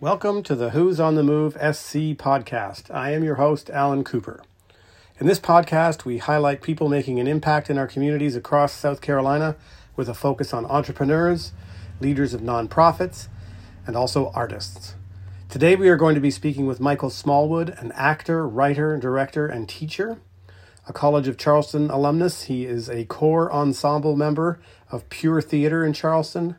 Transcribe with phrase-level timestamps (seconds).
[0.00, 2.88] Welcome to the Who's on the Move SC podcast.
[2.88, 4.44] I am your host, Alan Cooper.
[5.18, 9.56] In this podcast, we highlight people making an impact in our communities across South Carolina
[9.96, 11.52] with a focus on entrepreneurs,
[12.00, 13.26] leaders of nonprofits,
[13.88, 14.94] and also artists.
[15.48, 19.68] Today, we are going to be speaking with Michael Smallwood, an actor, writer, director, and
[19.68, 20.20] teacher.
[20.86, 24.60] A College of Charleston alumnus, he is a core ensemble member
[24.92, 26.54] of Pure Theater in Charleston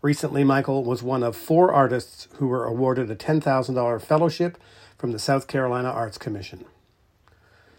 [0.00, 4.56] Recently, Michael was one of four artists who were awarded a $10,000 fellowship
[4.96, 6.64] from the South Carolina Arts Commission.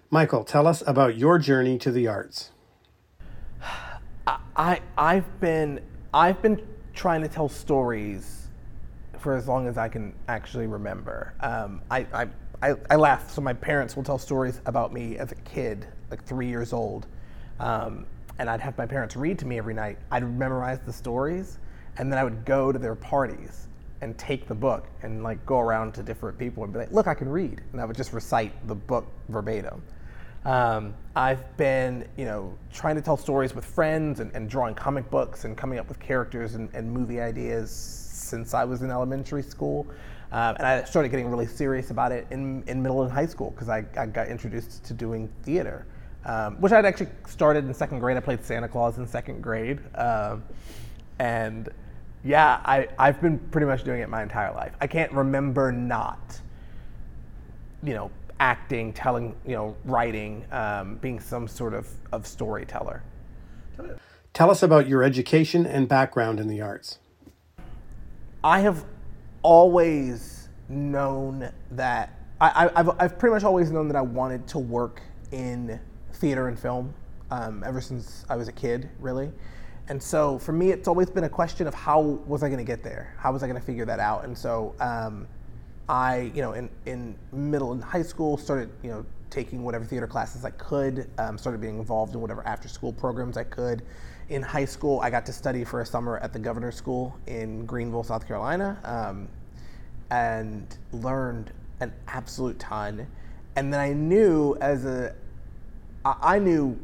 [0.10, 2.52] Michael, tell us about your journey to the arts.
[4.56, 5.80] I I've been
[6.14, 6.62] I've been
[6.94, 8.48] trying to tell stories
[9.20, 11.34] for as long as I can actually remember.
[11.40, 12.28] Um, I, I,
[12.62, 13.32] I I laugh.
[13.32, 17.08] So my parents will tell stories about me as a kid, like three years old,
[17.60, 18.06] um,
[18.38, 19.98] and I'd have my parents read to me every night.
[20.12, 21.60] I'd memorize the stories,
[22.00, 23.68] and then I would go to their parties
[24.02, 27.08] and take the book and like go around to different people and be like, "Look,
[27.08, 29.84] I can read," and I would just recite the book verbatim.
[30.46, 35.10] Um, I've been, you know, trying to tell stories with friends and, and drawing comic
[35.12, 39.44] books and coming up with characters and, and movie ideas since I was in elementary
[39.44, 39.86] school.
[40.32, 43.50] Um, and I started getting really serious about it in, in middle and high school
[43.52, 45.88] because I, I, got introduced to doing theater,
[46.24, 48.16] um, which I'd actually started in second grade.
[48.16, 49.80] I played Santa Claus in second grade.
[49.96, 50.44] Um,
[51.18, 51.70] and
[52.24, 54.74] yeah, I, I've been pretty much doing it my entire life.
[54.82, 56.40] I can't remember not,
[57.84, 63.04] you know, acting, telling, you know, writing, um, being some sort of, of storyteller.
[64.34, 67.00] Tell us about your education and background in the arts.
[68.44, 68.86] I have
[69.42, 75.02] always known that, I, have I've pretty much always known that I wanted to work
[75.32, 75.80] in
[76.14, 76.94] theater and film
[77.32, 79.32] um, ever since I was a kid, really.
[79.90, 82.64] And so for me, it's always been a question of how was I going to
[82.64, 83.16] get there?
[83.18, 84.24] How was I going to figure that out?
[84.24, 85.28] And so um,
[85.90, 90.08] I, you know, in, in middle and high school, started, you know, taking whatever theater
[90.08, 93.82] classes I could, um, started being involved in whatever after school programs I could.
[94.30, 97.66] In high school, I got to study for a summer at the Governor's School in
[97.66, 99.28] Greenville, South Carolina, um,
[100.12, 103.08] and learned an absolute ton.
[103.56, 105.16] And then I knew as a,
[106.06, 106.80] I knew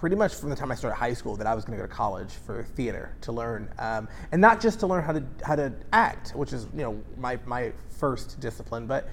[0.00, 1.88] pretty much from the time I started high school that I was going to go
[1.88, 5.56] to college for theater to learn, um, and not just to learn how to how
[5.56, 9.08] to act, which is you know my my first discipline, but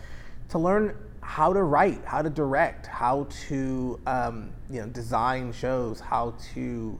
[0.50, 6.00] to learn how to write, how to direct, how to um, you know design shows,
[6.00, 7.00] how to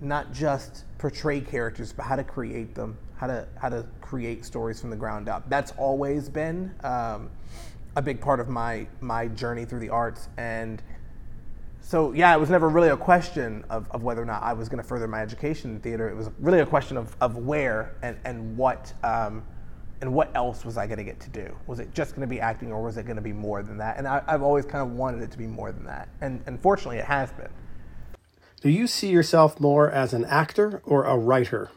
[0.00, 4.80] not just portray characters, but how to create them, how to how to create stories
[4.80, 5.48] from the ground up.
[5.48, 7.30] That's always been um,
[7.96, 10.82] a big part of my my journey through the arts and
[11.80, 14.68] so yeah, it was never really a question of, of whether or not I was
[14.68, 16.08] going to further my education in theater.
[16.08, 19.42] It was really a question of, of where and, and what um,
[20.00, 21.54] and what else was I going to get to do?
[21.66, 23.76] Was it just going to be acting or was it going to be more than
[23.78, 23.98] that?
[23.98, 26.08] And I, have always kind of wanted it to be more than that.
[26.22, 27.50] And, and fortunately, it has been.
[28.62, 31.70] Do you see yourself more as an actor or a writer?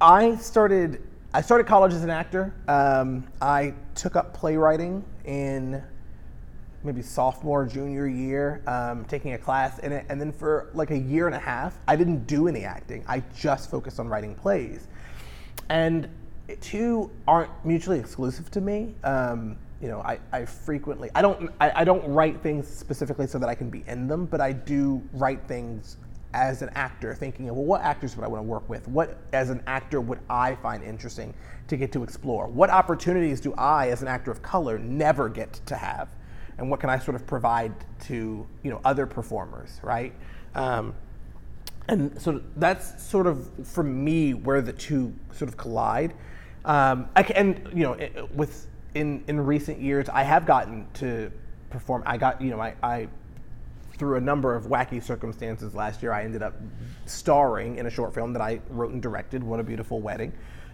[0.00, 1.02] I started
[1.34, 2.54] I started college as an actor.
[2.68, 5.82] Um, I took up playwriting in
[6.84, 10.06] maybe sophomore, junior year, um, taking a class in it.
[10.08, 13.04] And then for like a year and a half, I didn't do any acting.
[13.06, 14.88] I just focused on writing plays.
[15.68, 16.08] And
[16.60, 18.94] two aren't mutually exclusive to me.
[19.04, 23.38] Um, you know, I, I frequently, I don't, I, I don't write things specifically so
[23.38, 25.96] that I can be in them, but I do write things
[26.34, 29.18] as an actor thinking of well what actors would i want to work with what
[29.32, 31.34] as an actor would i find interesting
[31.68, 35.52] to get to explore what opportunities do i as an actor of color never get
[35.66, 36.08] to have
[36.58, 37.72] and what can I sort of provide
[38.06, 40.12] to you know other performers, right?
[40.54, 40.94] Um,
[41.88, 46.14] and so that's sort of for me where the two sort of collide.
[46.64, 51.32] Um, I can, and you know, with in in recent years, I have gotten to
[51.70, 52.02] perform.
[52.06, 53.08] I got you know, I, I
[53.98, 56.54] through a number of wacky circumstances last year, I ended up
[57.06, 59.42] starring in a short film that I wrote and directed.
[59.42, 60.32] What a beautiful wedding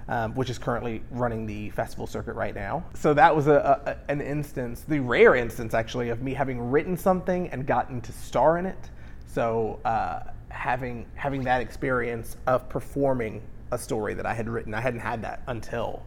[0.08, 2.84] um, which is currently running the festival circuit right now.
[2.94, 6.96] So that was a, a, an instance, the rare instance actually, of me having written
[6.96, 8.90] something and gotten to star in it.
[9.26, 14.80] So uh, having having that experience of performing a story that I had written, I
[14.80, 16.02] hadn't had that until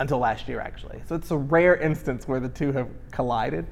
[0.00, 1.00] until last year actually.
[1.06, 3.66] So it's a rare instance where the two have collided.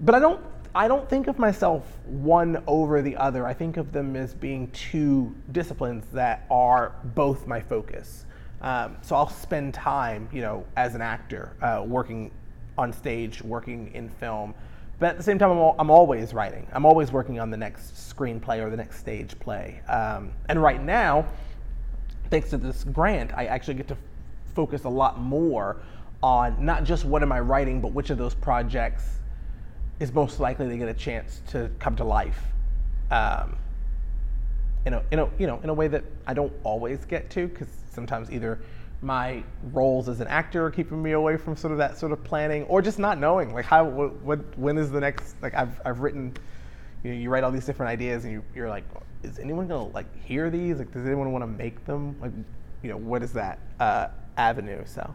[0.00, 0.40] But I don't
[0.74, 3.46] I don't think of myself one over the other.
[3.46, 8.24] I think of them as being two disciplines that are both my focus.
[8.64, 12.30] Um, so I'll spend time, you know, as an actor, uh, working
[12.78, 14.54] on stage, working in film.
[14.98, 16.66] But at the same time, I'm, all, I'm, always writing.
[16.72, 19.82] I'm always working on the next screenplay or the next stage play.
[19.86, 21.26] Um, and right now,
[22.30, 23.98] thanks to this grant, I actually get to
[24.54, 25.76] focus a lot more
[26.22, 29.04] on not just what am I writing, but which of those projects
[30.00, 32.40] is most likely to get a chance to come to life.
[33.10, 33.56] Um,
[34.86, 37.48] in a, in a, you know, in a way that I don't always get to,
[37.48, 38.60] because sometimes either
[39.02, 39.42] my
[39.72, 42.64] roles as an actor are keeping me away from sort of that sort of planning,
[42.64, 46.00] or just not knowing, like how, what, what when is the next, like I've, I've
[46.00, 46.34] written,
[47.02, 48.84] you know, you write all these different ideas, and you, you're like,
[49.22, 50.78] is anyone gonna like hear these?
[50.78, 52.16] Like, does anyone want to make them?
[52.20, 52.32] Like,
[52.82, 54.82] you know, what is that uh, avenue?
[54.86, 55.14] So.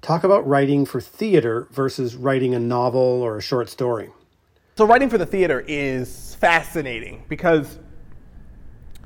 [0.00, 4.10] Talk about writing for theater versus writing a novel or a short story.
[4.76, 7.78] So, writing for the theater is fascinating because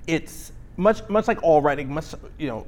[0.06, 2.66] it's much, much like all writing, much, you know,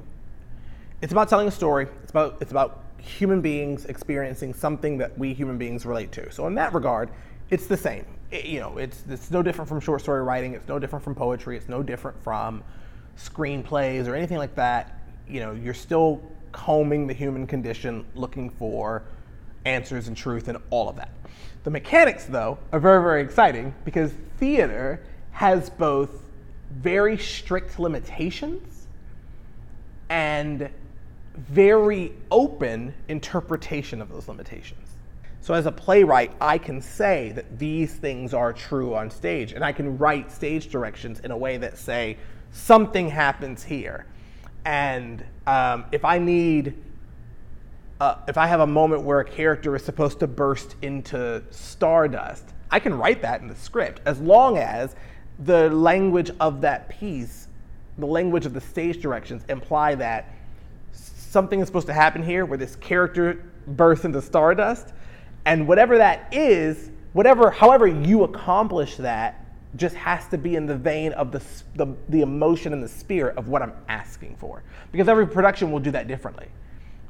[1.01, 1.87] it's about telling a story.
[2.03, 6.31] It's about, it's about human beings experiencing something that we human beings relate to.
[6.31, 7.09] So, in that regard,
[7.49, 8.05] it's the same.
[8.31, 10.53] It, you know, it's, it's no different from short story writing.
[10.53, 11.57] It's no different from poetry.
[11.57, 12.63] It's no different from
[13.17, 14.99] screenplays or anything like that.
[15.27, 16.21] You know, you're still
[16.51, 19.03] combing the human condition, looking for
[19.65, 21.09] answers and truth and all of that.
[21.63, 26.24] The mechanics, though, are very, very exciting because theater has both
[26.75, 28.87] very strict limitations
[30.09, 30.69] and
[31.37, 34.89] very open interpretation of those limitations.
[35.41, 39.63] So, as a playwright, I can say that these things are true on stage, and
[39.63, 42.17] I can write stage directions in a way that say
[42.51, 44.05] something happens here.
[44.65, 46.75] And um, if I need,
[47.99, 52.45] uh, if I have a moment where a character is supposed to burst into stardust,
[52.71, 54.95] I can write that in the script as long as
[55.39, 57.47] the language of that piece,
[57.97, 60.33] the language of the stage directions imply that
[60.91, 64.93] something is supposed to happen here where this character bursts into stardust.
[65.45, 69.41] And whatever that is, whatever, however you accomplish that,
[69.75, 71.43] just has to be in the vein of the,
[71.75, 74.63] the, the, emotion and the spirit of what I'm asking for.
[74.91, 76.47] Because every production will do that differently.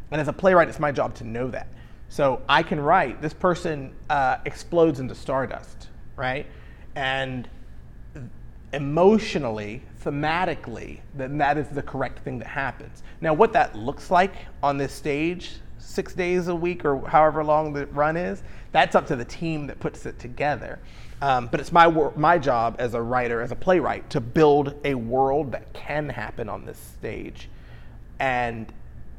[0.10, 1.68] And as a playwright, it's my job to know that.
[2.10, 6.48] So I can write, this person uh, explodes into stardust, right?
[6.96, 7.48] And
[8.74, 13.04] emotionally, thematically, then that is the correct thing that happens.
[13.22, 17.74] Now, what that looks like on this stage, six days a week or however long
[17.74, 20.80] the run is, that's up to the team that puts it together.
[21.22, 24.96] Um, but it's my my job as a writer, as a playwright, to build a
[24.96, 27.50] world that can happen on this stage,
[28.20, 28.72] and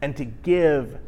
[0.03, 0.99] and to give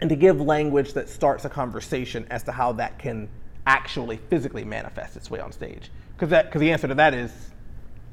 [0.00, 3.28] and to give language that starts a conversation as to how that can
[3.66, 5.90] actually physically manifest its way on stage.
[6.20, 7.32] Because that because the answer to that is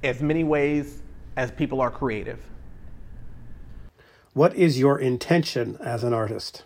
[0.02, 1.02] as many ways
[1.36, 2.40] as people are creative.
[4.32, 6.64] What is your intention as an artist?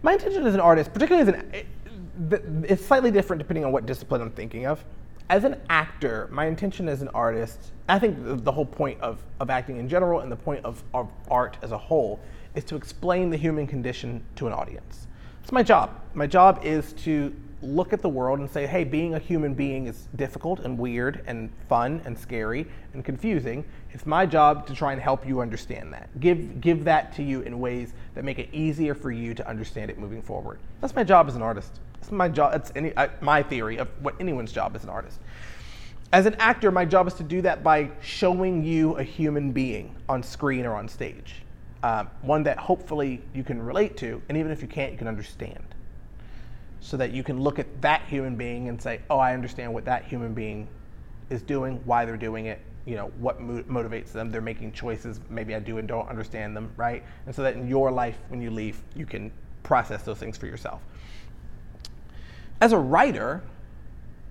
[0.00, 4.22] My intention as an artist, particularly as an it's slightly different depending on what discipline
[4.22, 4.82] I'm thinking of.
[5.28, 9.50] As an actor, my intention as an artist, I think the whole point of, of
[9.50, 12.18] acting in general and the point of, of art as a whole
[12.54, 15.06] is to explain the human condition to an audience.
[15.42, 16.00] It's my job.
[16.14, 19.86] My job is to look at the world and say, hey, being a human being
[19.86, 23.64] is difficult and weird and fun and scary and confusing.
[23.90, 26.08] It's my job to try and help you understand that.
[26.20, 29.90] Give, give that to you in ways that make it easier for you to understand
[29.90, 30.58] it moving forward.
[30.80, 31.80] That's my job as an artist.
[31.94, 32.54] That's my job.
[32.54, 35.18] It's any, uh, my theory of what anyone's job as an artist.
[36.12, 39.94] As an actor, my job is to do that by showing you a human being
[40.08, 41.42] on screen or on stage,
[41.82, 45.08] um, one that hopefully you can relate to, and even if you can't, you can
[45.08, 45.64] understand.
[46.80, 49.84] So that you can look at that human being and say, "Oh, I understand what
[49.86, 50.68] that human being
[51.30, 54.30] is doing, why they're doing it, you know, what mo- motivates them.
[54.30, 55.20] They're making choices.
[55.28, 57.02] Maybe I do and don't understand them, right?
[57.26, 60.46] And so that in your life, when you leave, you can process those things for
[60.46, 60.80] yourself."
[62.60, 63.42] as a writer,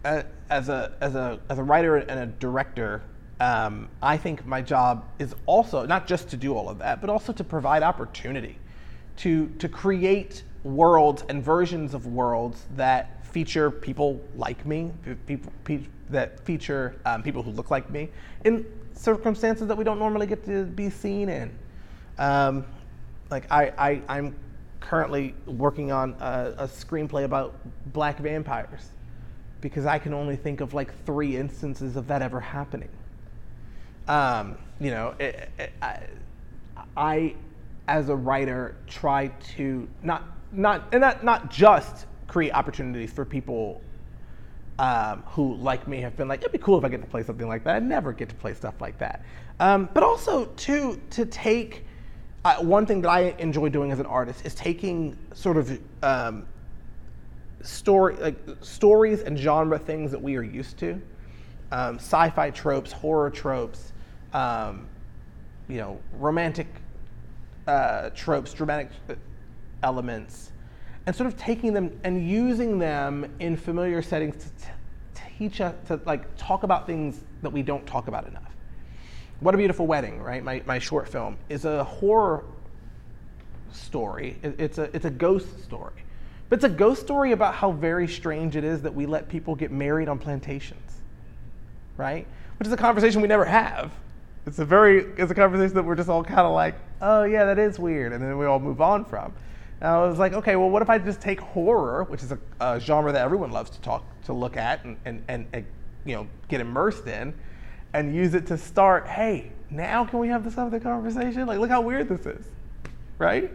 [0.03, 3.01] as a as a as a writer and a director,
[3.39, 7.09] um, I think my job is also not just to do all of that, but
[7.09, 8.57] also to provide opportunity,
[9.17, 14.91] to to create worlds and versions of worlds that feature people like me,
[15.27, 15.51] people,
[16.09, 18.09] that feature um, people who look like me
[18.45, 21.51] in circumstances that we don't normally get to be seen in.
[22.17, 22.65] Um,
[23.29, 24.35] like I, I, I'm
[24.79, 27.55] currently working on a, a, screenplay about
[27.91, 28.91] black vampires
[29.59, 32.89] because I can only think of like three instances of that ever happening.
[34.07, 35.99] Um, you know, it, it, I,
[36.95, 37.35] I,
[37.87, 43.81] as a writer, try to not not and not not just create opportunities for people
[44.79, 47.23] um, who, like me, have been like, it'd be cool if I get to play
[47.23, 47.75] something like that.
[47.75, 49.23] I never get to play stuff like that.
[49.59, 51.85] Um, but also to to take
[52.43, 56.45] I, one thing that I enjoy doing as an artist is taking sort of um,
[57.61, 61.01] story like stories and genre things that we are used to,
[61.71, 63.93] um, sci-fi tropes, horror tropes,
[64.33, 64.87] um,
[65.67, 66.67] you know, romantic
[67.67, 68.89] uh, tropes, dramatic
[69.83, 70.51] elements,
[71.05, 74.71] and sort of taking them and using them in familiar settings to t-
[75.37, 78.55] teach us to like talk about things that we don't talk about enough.
[79.41, 80.43] What a Beautiful Wedding, right?
[80.43, 82.45] My, my short film is a horror
[83.71, 84.37] story.
[84.41, 86.03] It, it's a it's a ghost story,
[86.49, 89.55] but it's a ghost story about how very strange it is that we let people
[89.55, 91.01] get married on plantations,
[91.97, 92.25] right?
[92.57, 93.91] Which is a conversation we never have.
[94.45, 97.45] It's a very it's a conversation that we're just all kind of like, oh yeah,
[97.45, 99.33] that is weird, and then we all move on from.
[99.81, 102.39] And I was like, okay, well, what if I just take horror, which is a,
[102.59, 105.65] a genre that everyone loves to talk to look at and, and, and, and
[106.05, 107.33] you know get immersed in,
[107.93, 109.07] and use it to start.
[109.07, 111.45] Hey, now can we have this other conversation?
[111.47, 112.45] Like, look how weird this is,
[113.17, 113.51] right?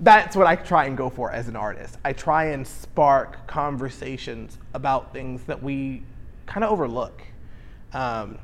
[0.00, 1.98] That's what I try and go for as an artist.
[2.04, 6.02] I try and spark conversations about things that we
[6.46, 7.22] kind of overlook.
[7.92, 8.38] Um,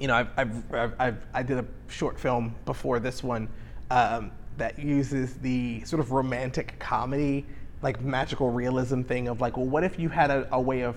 [0.00, 3.48] you know, I've, I've, I've, I've, i did a short film before this one
[3.90, 7.46] um, that uses the sort of romantic comedy,
[7.82, 10.96] like magical realism thing of like, well, what if you had a, a way of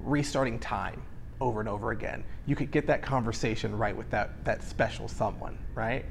[0.00, 1.02] restarting time
[1.40, 2.24] over and over again?
[2.46, 6.04] You could get that conversation right with that, that special someone, right?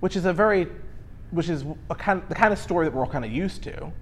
[0.00, 0.68] Which is a very,
[1.30, 3.92] which is a kind the kind of story that we're all kind of used to.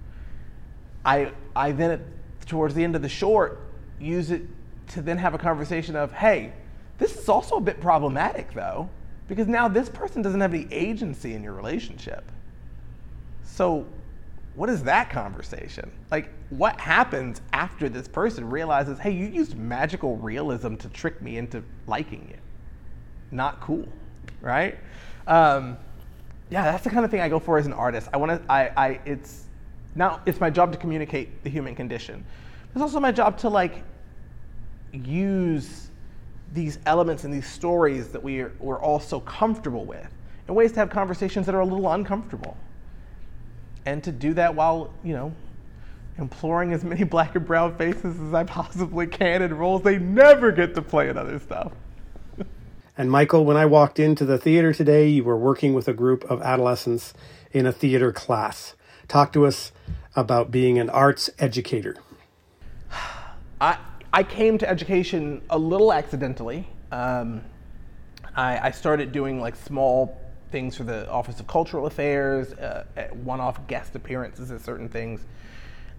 [1.05, 2.03] I, I then,
[2.45, 3.59] towards the end of the short,
[3.99, 4.43] use it
[4.89, 6.53] to then have a conversation of, hey,
[6.97, 8.89] this is also a bit problematic though,
[9.27, 12.23] because now this person doesn't have any agency in your relationship.
[13.43, 13.85] So,
[14.55, 15.91] what is that conversation?
[16.11, 21.37] Like, what happens after this person realizes, hey, you used magical realism to trick me
[21.37, 22.37] into liking you?
[23.31, 23.87] Not cool,
[24.41, 24.77] right?
[25.25, 25.77] Um,
[26.51, 28.09] yeah, that's the kind of thing I go for as an artist.
[28.13, 29.45] I want to, I, I, it's
[29.95, 32.23] now, it's my job to communicate the human condition.
[32.73, 33.83] It's also my job to like
[34.91, 35.89] use
[36.51, 40.07] these elements and these stories that we are, we're all so comfortable with
[40.47, 42.57] and ways to have conversations that are a little uncomfortable.
[43.85, 45.33] And to do that while, you know,
[46.17, 50.51] imploring as many black and brown faces as I possibly can in roles they never
[50.51, 51.71] get to play in other stuff.
[52.97, 56.23] and Michael, when I walked into the theater today, you were working with a group
[56.25, 57.13] of adolescents
[57.51, 58.75] in a theater class.
[59.07, 59.71] Talk to us
[60.15, 61.95] about being an arts educator.
[63.61, 63.77] I
[64.15, 66.67] I came to education a little accidentally.
[66.91, 67.41] Um,
[68.35, 72.85] I, I, started doing like small things for the Office of Cultural Affairs, uh,
[73.23, 75.25] one-off guest appearances at certain things,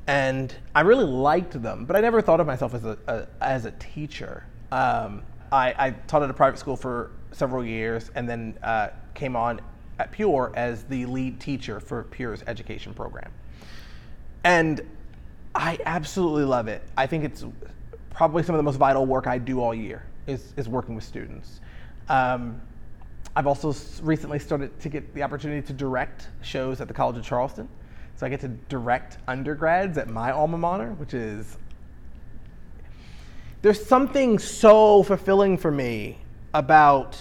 [0.07, 1.87] and I really liked them.
[1.87, 4.45] But I never thought of myself as a, a as a teacher.
[4.71, 9.35] Um, I, I, taught at a private school for several years, and then uh, came
[9.35, 9.61] on
[9.99, 13.33] at Pure as the lead teacher for Pure's education program.
[14.45, 14.83] And
[15.53, 16.83] I absolutely love it.
[16.97, 17.45] I think it's
[18.15, 21.05] probably some of the most vital work I do all year is, is working with
[21.05, 21.61] students.
[22.09, 22.61] Um,
[23.37, 27.25] I've also recently started to get the opportunity to direct shows at the College of
[27.25, 27.69] Charleston.
[28.17, 31.59] So I get to direct undergrads at my alma mater, which is
[33.63, 36.19] there's something so fulfilling for me
[36.53, 37.19] about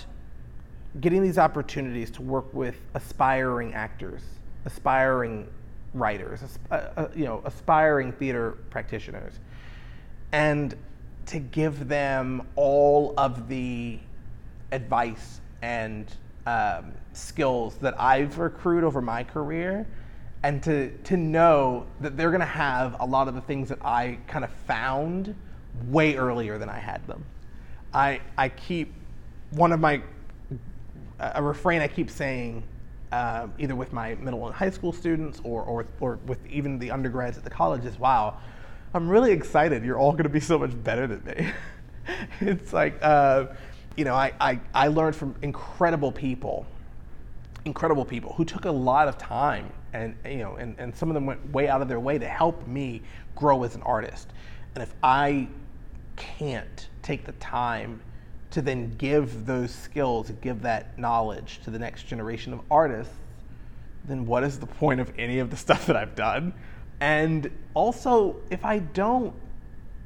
[1.02, 4.22] getting these opportunities to work with aspiring actors,
[4.66, 5.48] aspiring
[5.96, 9.40] writers, uh, uh, you know, aspiring theater practitioners
[10.34, 10.76] and
[11.28, 14.00] to give them all of the
[14.74, 16.14] advice and
[16.46, 19.88] um, skills that I've accrued over my career,
[20.42, 23.86] and to, to know that they're going to have a lot of the things that
[23.86, 25.34] I kind of found
[25.88, 27.24] way earlier than I had them.
[27.94, 28.92] I, I keep
[29.52, 30.02] one of my,
[31.20, 32.64] a refrain I keep saying,
[33.12, 36.92] uh, either with my middle and high school students or, or, or with even the
[36.92, 38.38] undergrads at the college is wow,
[38.96, 39.84] I'm really excited.
[39.84, 41.52] You're all going to be so much better than me.
[42.42, 43.48] it's like, uh,
[43.96, 46.68] you know, I, I, I learned from incredible people,
[47.66, 51.16] incredible people who took a lot of time and, you know, and, and some of
[51.16, 53.02] them went way out of their way to help me
[53.36, 54.30] grow as an artist.
[54.76, 55.48] And if I
[56.16, 58.00] can't take the time
[58.52, 63.14] to then give those skills, give that knowledge to the next generation of artists,
[64.06, 66.54] then what is the point of any of the stuff that I've done?
[67.04, 69.34] And also, if I don't,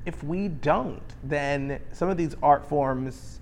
[0.07, 3.39] if we don't, then some of these art forms,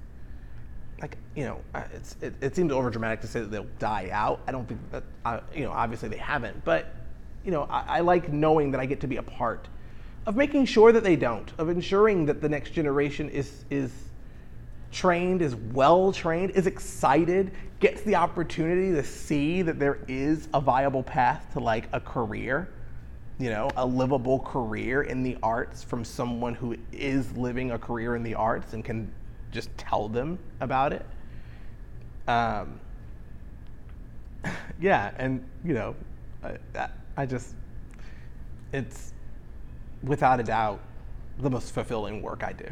[0.99, 1.61] like you know,
[1.93, 4.41] it's it, it seems overdramatic to say that they'll die out.
[4.45, 6.93] I don't think that, uh, you know, obviously they haven't, but
[7.45, 9.69] you know, I, I like knowing that I get to be a part
[10.25, 13.89] of making sure that they don't, of ensuring that the next generation is is
[14.91, 20.59] trained, is well trained, is excited, gets the opportunity to see that there is a
[20.59, 22.67] viable path to like a career
[23.37, 28.15] you know, a livable career in the arts from someone who is living a career
[28.15, 29.11] in the arts and can
[29.51, 31.05] just tell them about it.
[32.27, 32.79] Um,
[34.79, 35.95] yeah, and you know,
[36.43, 36.87] I,
[37.17, 37.55] I just,
[38.71, 39.13] it's
[40.03, 40.79] without a doubt
[41.39, 42.67] the most fulfilling work I do.